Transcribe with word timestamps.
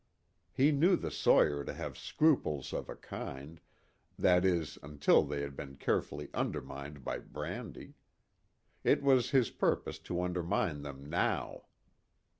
He 0.51 0.71
knew 0.71 0.95
the 0.95 1.11
sawyer 1.11 1.63
to 1.63 1.75
have 1.75 1.95
scruples 1.95 2.73
of 2.73 2.89
a 2.89 2.95
kind, 2.95 3.61
that 4.17 4.43
is 4.43 4.79
until 4.81 5.21
they 5.23 5.41
had 5.41 5.55
been 5.55 5.75
carefully 5.75 6.29
undermined 6.33 7.03
by 7.03 7.19
brandy. 7.19 7.93
It 8.83 9.03
was 9.03 9.29
his 9.29 9.51
purpose 9.51 9.99
to 9.99 10.23
undermine 10.23 10.81
them 10.81 11.07
now. 11.07 11.65